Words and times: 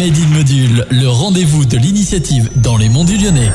Module, 0.00 0.86
le 0.90 1.08
rendez-vous 1.08 1.66
de 1.66 1.76
l'initiative 1.76 2.48
dans 2.62 2.78
les 2.78 2.88
monts 2.88 3.04
du 3.04 3.18
Lyonnais. 3.18 3.50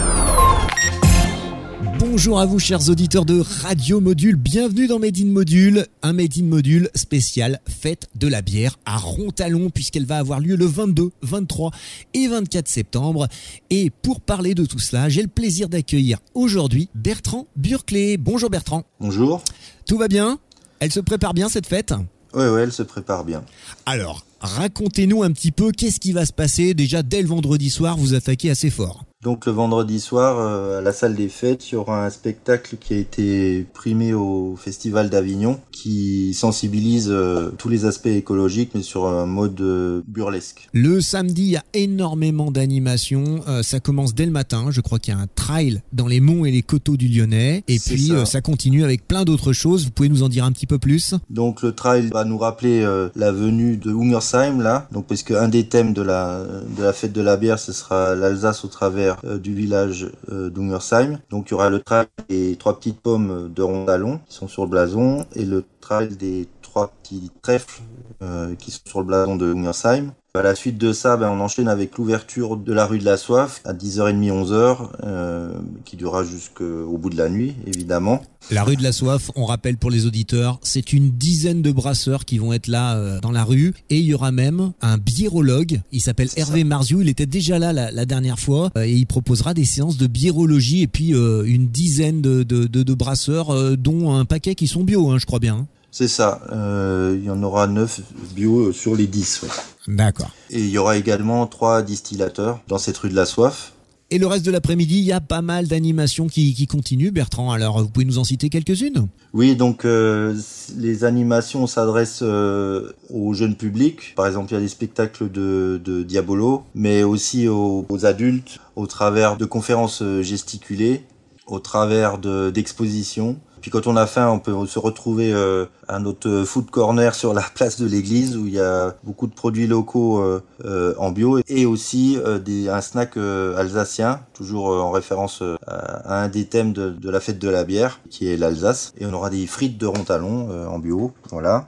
Bonjour 1.97 2.39
à 2.39 2.45
vous 2.45 2.59
chers 2.59 2.87
auditeurs 2.87 3.25
de 3.25 3.39
Radio 3.39 3.99
Module, 3.99 4.35
bienvenue 4.35 4.85
dans 4.85 4.99
Made 4.99 5.17
in 5.17 5.25
Module, 5.25 5.87
un 6.03 6.13
Made 6.13 6.37
in 6.37 6.43
Module 6.43 6.91
spécial 6.93 7.61
fête 7.67 8.09
de 8.13 8.27
la 8.27 8.43
bière 8.43 8.77
à 8.85 8.97
Rontalon 8.97 9.71
puisqu'elle 9.71 10.05
va 10.05 10.19
avoir 10.19 10.39
lieu 10.39 10.55
le 10.55 10.67
22, 10.67 11.09
23 11.23 11.71
et 12.13 12.27
24 12.27 12.67
septembre. 12.67 13.27
Et 13.71 13.89
pour 13.89 14.21
parler 14.21 14.53
de 14.53 14.65
tout 14.65 14.77
cela, 14.77 15.09
j'ai 15.09 15.23
le 15.23 15.27
plaisir 15.27 15.67
d'accueillir 15.67 16.19
aujourd'hui 16.35 16.89
Bertrand 16.93 17.47
Burclay. 17.55 18.17
Bonjour 18.17 18.51
Bertrand. 18.51 18.83
Bonjour. 18.99 19.43
Tout 19.87 19.97
va 19.97 20.07
bien? 20.07 20.37
Elle 20.79 20.91
se 20.91 20.99
prépare 20.99 21.33
bien 21.33 21.49
cette 21.49 21.65
fête? 21.65 21.91
Oui, 22.35 22.45
oui, 22.45 22.61
elle 22.61 22.71
se 22.71 22.83
prépare 22.83 23.23
bien. 23.25 23.43
Alors, 23.87 24.25
racontez-nous 24.45 25.23
un 25.23 25.31
petit 25.31 25.51
peu 25.51 25.71
qu'est-ce 25.71 25.99
qui 25.99 26.11
va 26.11 26.25
se 26.25 26.33
passer? 26.33 26.73
Déjà 26.73 27.03
dès 27.03 27.21
le 27.21 27.27
vendredi 27.27 27.69
soir, 27.69 27.97
vous 27.97 28.13
attaquez 28.13 28.49
assez 28.49 28.69
fort. 28.69 29.04
Donc 29.25 29.47
le 29.47 29.53
vendredi 29.53 29.99
soir, 29.99 30.37
euh, 30.37 30.77
à 30.77 30.81
la 30.81 30.93
salle 30.93 31.15
des 31.15 31.29
fêtes, 31.29 31.71
il 31.71 31.73
y 31.73 31.77
aura 31.77 32.05
un 32.05 32.11
spectacle 32.11 32.77
qui 32.79 32.93
a 32.93 32.97
été 32.97 33.65
primé 33.73 34.13
au 34.13 34.55
Festival 34.55 35.09
d'Avignon, 35.09 35.59
qui 35.71 36.35
sensibilise 36.35 37.09
euh, 37.09 37.49
tous 37.57 37.67
les 37.67 37.85
aspects 37.85 38.05
écologiques, 38.05 38.73
mais 38.75 38.83
sur 38.83 39.07
un 39.07 39.25
mode 39.25 39.59
euh, 39.61 40.03
burlesque. 40.07 40.69
Le 40.73 41.01
samedi, 41.01 41.41
il 41.41 41.49
y 41.53 41.55
a 41.55 41.63
énormément 41.73 42.51
d'animations. 42.51 43.41
ça 43.63 43.79
commence 43.79 44.13
dès 44.13 44.27
le 44.27 44.31
matin. 44.31 44.67
Je 44.69 44.81
crois 44.81 44.99
qu'il 44.99 45.15
y 45.15 45.17
a 45.17 45.19
un 45.19 45.27
trail 45.33 45.81
dans 45.91 46.05
les 46.05 46.19
monts 46.19 46.45
et 46.45 46.51
les 46.51 46.61
coteaux 46.61 46.95
du 46.95 47.07
Lyonnais. 47.07 47.63
Et 47.67 47.79
puis 47.79 48.09
ça. 48.09 48.27
ça. 48.27 48.41
continue 48.41 48.83
avec 48.83 49.07
plein 49.07 49.23
d'autres 49.23 49.53
choses. 49.53 49.85
Vous 49.85 49.91
pouvez 49.91 50.09
nous 50.09 50.21
en 50.21 50.29
dire 50.29 50.45
un 50.45 50.51
petit 50.51 50.67
peu 50.67 50.77
plus? 50.77 51.15
Donc 51.31 51.63
le 51.63 51.71
trail 51.71 52.11
va 52.13 52.25
nous 52.25 52.37
rappeler 52.37 52.87
la 53.15 53.31
venue 53.31 53.77
de 53.77 53.91
Hungersheim, 53.91 54.61
là. 54.61 54.87
Donc 54.91 55.07
parce 55.07 55.23
qu'un 55.23 55.47
des 55.47 55.67
thèmes 55.67 55.93
de 55.93 56.03
la, 56.03 56.43
de 56.77 56.83
la 56.83 56.93
fête 56.93 57.11
de 57.11 57.21
la 57.21 57.37
bière, 57.37 57.57
ce 57.57 57.73
sera 57.73 58.13
l'Alsace 58.13 58.63
au 58.63 58.67
travers 58.67 59.14
euh, 59.23 59.37
du 59.37 59.53
village 59.53 60.11
euh, 60.31 60.49
d'Ungersheim. 60.49 61.19
Donc 61.29 61.49
il 61.49 61.51
y 61.51 61.53
aura 61.53 61.69
le 61.69 61.79
trail 61.79 62.07
des 62.29 62.55
trois 62.57 62.77
petites 62.77 62.99
pommes 62.99 63.51
de 63.53 63.61
Rondalon 63.61 64.19
qui 64.27 64.35
sont 64.35 64.47
sur 64.47 64.63
le 64.63 64.69
blason 64.69 65.25
et 65.35 65.45
le 65.45 65.63
trail 65.79 66.15
des 66.15 66.47
trois 66.75 66.91
petits 67.01 67.31
trèfles 67.41 67.81
euh, 68.21 68.53
qui 68.55 68.69
sont 68.69 68.81
sur 68.85 68.99
le 68.99 69.05
blason 69.05 69.37
de 69.37 69.53
Ungersheim. 69.53 70.11
À 70.33 70.41
la 70.41 70.55
suite 70.55 70.77
de 70.77 70.91
ça, 70.91 71.15
ben, 71.15 71.29
on 71.29 71.39
enchaîne 71.39 71.69
avec 71.69 71.97
l'ouverture 71.97 72.57
de 72.57 72.73
la 72.73 72.85
rue 72.85 72.99
de 72.99 73.05
la 73.05 73.15
Soif 73.15 73.61
à 73.63 73.73
10h30, 73.73 74.29
11h, 74.29 74.89
euh, 75.05 75.53
qui 75.85 75.95
durera 75.95 76.25
jusqu'au 76.25 76.97
bout 76.97 77.09
de 77.09 77.15
la 77.15 77.29
nuit, 77.29 77.55
évidemment. 77.65 78.21
La 78.51 78.65
rue 78.65 78.75
de 78.75 78.83
la 78.83 78.91
Soif, 78.91 79.31
on 79.37 79.45
rappelle 79.45 79.77
pour 79.77 79.89
les 79.89 80.05
auditeurs, 80.05 80.59
c'est 80.61 80.91
une 80.91 81.11
dizaine 81.11 81.61
de 81.61 81.71
brasseurs 81.71 82.25
qui 82.25 82.37
vont 82.37 82.51
être 82.51 82.67
là 82.67 82.97
euh, 82.97 83.21
dans 83.21 83.31
la 83.31 83.45
rue. 83.45 83.73
Et 83.89 83.99
il 83.99 84.03
y 84.03 84.13
aura 84.13 84.33
même 84.33 84.73
un 84.81 84.97
biérologue, 84.97 85.79
il 85.93 86.01
s'appelle 86.01 86.27
Hervé 86.35 86.65
Marziou, 86.65 87.01
il 87.01 87.07
était 87.07 87.25
déjà 87.25 87.57
là 87.57 87.71
la, 87.71 88.05
dernière 88.05 88.39
fois, 88.39 88.71
euh, 88.77 88.83
et 88.83 88.91
il 88.91 89.05
proposera 89.05 89.53
des 89.53 89.63
séances 89.63 89.95
de 89.95 90.07
biérologie 90.07 90.81
et 90.81 90.87
puis 90.87 91.11
une 91.11 91.67
dizaine 91.69 92.21
de, 92.21 92.43
de, 92.43 92.65
de, 92.65 92.83
de 92.83 92.93
brasseurs, 92.93 93.77
dont 93.77 94.13
un 94.13 94.25
paquet 94.25 94.55
qui 94.55 94.67
sont 94.67 94.83
bio, 94.83 95.11
hein, 95.11 95.17
je 95.17 95.25
crois 95.25 95.39
bien. 95.39 95.65
C'est 95.97 96.09
ça, 96.09 96.41
il 96.51 97.23
y 97.23 97.29
en 97.29 97.41
aura 97.41 97.67
9 97.67 98.01
bio 98.35 98.73
sur 98.73 98.97
les 98.97 99.07
10. 99.07 99.43
Ouais. 99.43 99.49
D'accord. 99.87 100.29
Et 100.49 100.59
il 100.59 100.69
y 100.69 100.77
aura 100.77 100.97
également 100.97 101.47
trois 101.47 101.81
distillateurs 101.83 102.59
dans 102.67 102.77
cette 102.77 102.97
rue 102.97 103.07
de 103.07 103.15
la 103.15 103.25
soif. 103.25 103.71
Et 104.11 104.17
le 104.19 104.27
reste 104.27 104.45
de 104.45 104.51
l'après-midi, 104.51 104.99
il 104.99 105.05
y 105.05 105.13
a 105.13 105.21
pas 105.21 105.41
mal 105.41 105.67
d'animations 105.67 106.27
qui, 106.27 106.53
qui, 106.53 106.67
continuent, 106.67 107.11
Bertrand. 107.11 107.51
Alors, 107.51 107.81
vous 107.81 107.87
pouvez 107.87 108.05
nous 108.05 108.19
en 108.19 108.25
citer 108.25 108.49
quelques-unes? 108.49 109.07
Oui, 109.33 109.55
donc 109.55 109.83
euh, 109.85 110.37
les 110.77 111.05
animations 111.05 111.65
s'adressent 111.65 112.19
euh, 112.21 112.91
au 113.09 113.33
jeune 113.33 113.55
public. 113.55 114.13
Par 114.17 114.27
exemple, 114.27 114.51
il 114.51 114.55
y 114.55 114.57
a 114.57 114.61
des 114.61 114.67
spectacles 114.67 115.31
de, 115.31 115.81
de 115.81 116.03
Diabolo, 116.03 116.63
mais 116.75 117.03
aussi 117.03 117.47
aux, 117.47 117.85
aux, 117.87 118.05
adultes, 118.05 118.59
au 118.75 118.85
travers 118.85 119.37
de 119.37 119.45
conférences 119.45 120.01
euh, 120.03 120.21
gesticulées, 120.21 121.01
au 121.47 121.59
travers 121.59 122.17
d'expositions. 122.17 123.37
Puis 123.61 123.71
quand 123.71 123.87
on 123.87 123.95
a 123.95 124.05
faim, 124.05 124.29
on 124.29 124.37
peut 124.37 124.53
se 124.67 124.77
retrouver 124.77 125.33
euh, 125.33 125.65
à 125.87 125.97
notre 125.99 126.43
food 126.43 126.69
corner 126.69 127.15
sur 127.15 127.33
la 127.33 127.41
place 127.55 127.79
de 127.79 127.87
l'église 127.87 128.37
où 128.37 128.45
il 128.45 128.53
y 128.53 128.59
a 128.59 128.95
beaucoup 129.03 129.25
de 129.25 129.33
produits 129.33 129.65
locaux 129.65 130.19
euh, 130.19 130.43
euh, 130.65 130.93
en 130.99 131.11
bio 131.11 131.39
et 131.47 131.65
aussi 131.65 132.17
des, 132.43 132.69
un 132.69 132.81
snack 132.81 133.17
alsacien, 133.17 134.21
toujours 134.33 134.67
en 134.67 134.91
référence 134.91 135.41
à, 135.65 136.23
un 136.23 136.27
des 136.27 136.45
thèmes 136.45 136.73
de, 136.73 136.89
de, 136.89 137.09
la 137.09 137.19
fête 137.19 137.39
de 137.39 137.49
la 137.49 137.63
bière, 137.63 138.01
qui 138.09 138.29
est 138.29 138.37
l'Alsace. 138.37 138.93
Et 138.99 139.05
on 139.05 139.13
aura 139.13 139.29
des 139.29 139.47
frites 139.47 139.77
de 139.77 139.87
rontalon 139.87 140.67
en 140.67 140.79
bio, 140.79 141.13
voilà. 141.31 141.67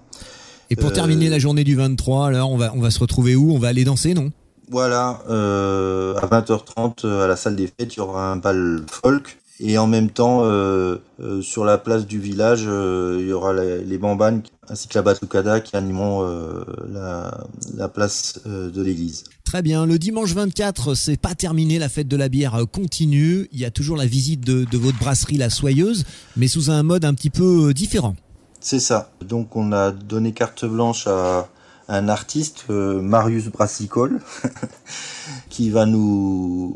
Et 0.69 0.75
pour 0.75 0.91
terminer 0.91 1.29
la 1.29 1.39
journée 1.39 1.63
du 1.63 1.75
23, 1.75 2.27
alors 2.27 2.51
on 2.51 2.57
va, 2.57 2.73
on 2.75 2.81
va 2.81 2.91
se 2.91 2.99
retrouver 2.99 3.35
où? 3.35 3.53
On 3.53 3.59
va 3.59 3.69
aller 3.69 3.85
danser, 3.85 4.13
non? 4.13 4.31
Voilà, 4.69 5.21
euh, 5.29 6.13
à 6.15 6.27
20h30 6.27 7.07
à 7.07 7.27
la 7.27 7.37
salle 7.37 7.55
des 7.55 7.67
fêtes, 7.67 7.95
il 7.95 7.97
y 7.97 8.01
aura 8.01 8.31
un 8.31 8.35
bal 8.35 8.83
folk 8.91 9.39
et 9.59 9.77
en 9.77 9.87
même 9.87 10.11
temps, 10.11 10.41
euh, 10.43 10.97
euh, 11.19 11.41
sur 11.41 11.65
la 11.65 11.79
place 11.79 12.05
du 12.05 12.19
village, 12.19 12.65
euh, 12.67 13.17
il 13.19 13.27
y 13.27 13.33
aura 13.33 13.53
les, 13.53 13.83
les, 13.83 13.97
bambanes 13.97 14.43
ainsi 14.69 14.87
que 14.87 14.93
la 14.93 15.01
batucada 15.01 15.61
qui 15.61 15.75
animeront 15.75 16.21
la, 16.91 17.45
la, 17.75 17.87
place 17.87 18.39
de 18.45 18.81
l'église. 18.81 19.23
Très 19.43 19.61
bien. 19.61 19.85
Le 19.85 19.97
dimanche 19.97 20.33
24, 20.33 20.93
c'est 20.93 21.17
pas 21.17 21.33
terminé. 21.33 21.79
La 21.79 21.89
fête 21.89 22.07
de 22.07 22.17
la 22.17 22.29
bière 22.29 22.65
continue. 22.71 23.47
Il 23.51 23.59
y 23.59 23.65
a 23.65 23.71
toujours 23.71 23.97
la 23.97 24.05
visite 24.05 24.41
de, 24.41 24.65
de 24.65 24.77
votre 24.77 24.99
brasserie, 24.99 25.37
la 25.37 25.49
Soyeuse, 25.49 26.03
mais 26.35 26.47
sous 26.47 26.69
un 26.69 26.83
mode 26.83 27.05
un 27.05 27.13
petit 27.13 27.29
peu 27.29 27.73
différent. 27.73 28.15
C'est 28.59 28.81
ça. 28.81 29.11
Donc 29.25 29.55
on 29.55 29.71
a 29.71 29.91
donné 29.91 30.33
carte 30.33 30.65
blanche 30.65 31.07
à 31.07 31.47
un 31.87 32.09
artiste, 32.09 32.65
euh, 32.69 33.01
Marius 33.01 33.47
Brassicole, 33.47 34.19
qui 35.49 35.69
va 35.69 35.85
nous 35.85 36.75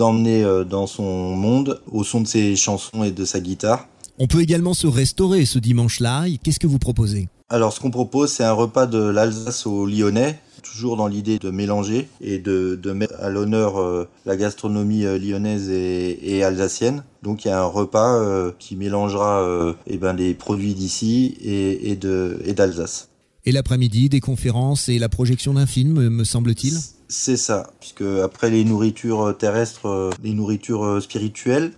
emmener 0.00 0.44
euh, 0.44 0.64
dans 0.64 0.86
son 0.86 1.36
monde 1.36 1.80
au 1.90 2.04
son 2.04 2.20
de 2.20 2.26
ses 2.26 2.56
chansons 2.56 3.04
et 3.04 3.10
de 3.10 3.24
sa 3.24 3.40
guitare. 3.40 3.86
On 4.18 4.26
peut 4.26 4.40
également 4.40 4.74
se 4.74 4.86
restaurer 4.86 5.44
ce 5.44 5.58
dimanche-là. 5.58 6.24
Qu'est-ce 6.42 6.58
que 6.58 6.66
vous 6.66 6.80
proposez? 6.80 7.28
Alors, 7.50 7.72
ce 7.72 7.80
qu'on 7.80 7.90
propose, 7.90 8.32
c'est 8.32 8.44
un 8.44 8.52
repas 8.52 8.86
de 8.86 8.98
l'Alsace 8.98 9.66
au 9.66 9.86
Lyonnais, 9.86 10.40
toujours 10.62 10.96
dans 10.96 11.06
l'idée 11.06 11.38
de 11.38 11.50
mélanger 11.50 12.08
et 12.20 12.38
de, 12.38 12.78
de 12.80 12.92
mettre 12.92 13.14
à 13.20 13.30
l'honneur 13.30 13.80
euh, 13.80 14.08
la 14.26 14.36
gastronomie 14.36 15.04
euh, 15.04 15.18
lyonnaise 15.18 15.70
et, 15.70 16.36
et, 16.36 16.44
alsacienne. 16.44 17.04
Donc, 17.22 17.44
il 17.44 17.48
y 17.48 17.50
a 17.50 17.60
un 17.60 17.66
repas 17.66 18.20
euh, 18.20 18.52
qui 18.58 18.76
mélangera 18.76 19.44
eh 19.86 19.96
ben, 19.98 20.14
des 20.14 20.34
produits 20.34 20.74
d'ici 20.74 21.36
et, 21.40 21.90
et 21.92 22.54
d'Alsace. 22.54 23.07
Et 23.48 23.52
l'après-midi, 23.52 24.10
des 24.10 24.20
conférences 24.20 24.90
et 24.90 24.98
la 24.98 25.08
projection 25.08 25.54
d'un 25.54 25.64
film, 25.64 26.10
me 26.10 26.22
semble-t-il 26.24 26.74
C'est 27.08 27.38
ça, 27.38 27.70
puisque 27.80 28.02
après 28.02 28.50
les 28.50 28.62
nourritures 28.62 29.34
terrestres, 29.38 30.10
les 30.22 30.34
nourritures 30.34 31.02
spirituelles. 31.02 31.72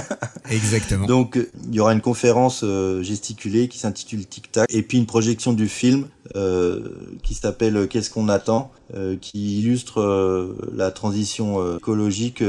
Exactement. 0.50 1.06
Donc 1.06 1.38
il 1.68 1.76
y 1.76 1.78
aura 1.78 1.92
une 1.92 2.00
conférence 2.00 2.64
gesticulée 3.02 3.68
qui 3.68 3.78
s'intitule 3.78 4.26
Tic 4.26 4.50
Tac, 4.50 4.66
et 4.68 4.82
puis 4.82 4.98
une 4.98 5.06
projection 5.06 5.52
du 5.52 5.68
film 5.68 6.08
euh, 6.34 6.80
qui 7.22 7.34
s'appelle 7.34 7.86
Qu'est-ce 7.86 8.10
qu'on 8.10 8.28
attend, 8.28 8.72
euh, 8.92 9.16
qui 9.16 9.60
illustre 9.60 10.00
euh, 10.00 10.56
la 10.74 10.90
transition 10.90 11.76
écologique 11.76 12.42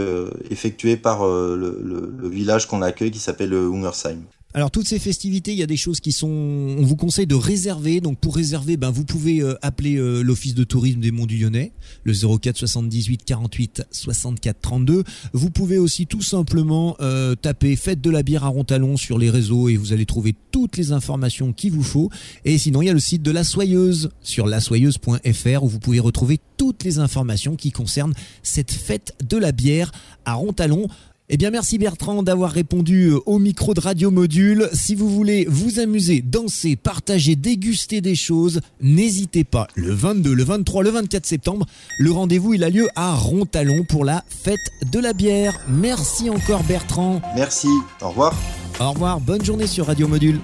effectuée 0.50 0.98
par 0.98 1.28
le, 1.28 1.80
le, 1.80 2.12
le, 2.18 2.28
village 2.28 2.68
qu'on 2.68 2.82
accueille 2.82 3.12
qui 3.12 3.20
s'appelle 3.20 3.54
Hungersheim. 3.54 4.24
Alors 4.56 4.70
toutes 4.70 4.88
ces 4.88 5.00
festivités, 5.00 5.52
il 5.52 5.58
y 5.58 5.64
a 5.64 5.68
des 5.68 5.78
choses 5.78 6.00
qui 6.00 6.12
sont, 6.12 6.28
on 6.28 6.84
vous 6.84 6.96
conseille 6.96 7.26
de 7.26 7.34
réserver. 7.34 8.02
Donc 8.02 8.20
pour 8.20 8.36
réserver, 8.36 8.78
ben 8.78 8.92
vous 8.92 9.04
pouvez 9.04 9.42
euh, 9.42 9.56
appeler 9.64 9.96
euh, 9.96 10.22
l'office 10.22 10.54
de 10.54 10.64
tourisme 10.64 11.00
des 11.00 11.10
Monts 11.10 11.26
du 11.26 11.38
Lyonnais, 11.38 11.72
le 12.04 12.14
04 12.14 12.56
78 12.58 13.26
48 13.26 13.84
64 13.90 14.62
32. 14.62 15.04
Vous 15.34 15.50
pouvez 15.50 15.80
aussi 15.80 16.06
tout 16.06 16.22
simplement 16.22 16.96
euh, 17.02 17.34
taper 17.34 17.76
Fête 17.76 18.00
de 18.00 18.12
la 18.12 18.22
bière 18.22 18.44
à 18.44 18.50
Rontalon 18.50 18.96
sur 18.96 19.18
les 19.18 19.32
réseaux 19.32 19.70
et 19.70 19.76
vous 19.76 19.92
allez 19.92 20.06
trouver 20.06 20.36
toutes 20.52 20.78
les 20.78 20.92
informations 20.92 21.52
qu'il 21.52 21.72
vous 21.72 21.82
faut. 21.82 22.12
Et 22.46 22.60
sinon, 22.60 22.84
il 22.84 22.86
y 22.86 22.90
a 22.90 22.94
le 22.94 23.00
site 23.00 23.24
de 23.24 23.32
la 23.32 23.44
Soyeuse 23.44 24.12
sur 24.22 24.46
lasoyeuse.fr 24.46 25.64
où 25.64 25.68
vous 25.68 25.80
pouvez 25.80 26.00
retrouver 26.00 26.40
toutes 26.58 26.84
les 26.84 27.00
informations 27.00 27.56
qui 27.56 27.72
concernent 27.72 28.14
cette 28.44 28.72
fête 28.72 29.16
de 29.28 29.38
la 29.38 29.52
bière 29.52 29.92
à 30.26 30.36
Rontalon. 30.36 30.88
Eh 31.36 31.38
bien, 31.38 31.50
merci 31.50 31.80
Bertrand 31.80 32.22
d'avoir 32.22 32.52
répondu 32.52 33.08
euh, 33.08 33.20
au 33.26 33.40
micro 33.40 33.74
de 33.74 33.80
Radio 33.80 34.12
Module. 34.12 34.70
Si 34.72 34.94
vous 34.94 35.10
voulez 35.10 35.48
vous 35.50 35.80
amuser, 35.80 36.22
danser, 36.22 36.76
partager, 36.76 37.36
déguster 37.36 38.02
des 38.02 38.14
choses, 38.14 38.62
n'hésitez 38.82 39.44
pas. 39.44 39.68
Le 39.74 39.92
22, 39.92 40.32
le 40.32 40.44
23, 40.44 40.84
le 40.84 40.92
24 40.92 41.26
septembre, 41.26 41.66
le 41.98 42.12
rendez-vous, 42.12 42.54
il 42.54 42.64
a 42.64 42.70
lieu 42.70 42.88
à 42.96 43.16
Rontalon 43.16 43.84
pour 43.84 44.06
la 44.06 44.24
fête 44.30 44.60
de 44.92 45.00
la 45.00 45.14
bière. 45.14 45.60
Merci 45.68 46.30
encore 46.30 46.62
Bertrand. 46.66 47.20
Merci. 47.36 47.70
Au 48.00 48.10
revoir. 48.10 48.36
Au 48.80 48.92
revoir. 48.92 49.20
Bonne 49.20 49.44
journée 49.44 49.66
sur 49.66 49.88
Radio 49.88 50.08
Module. 50.08 50.40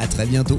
À 0.00 0.06
très 0.06 0.24
bientôt. 0.24 0.58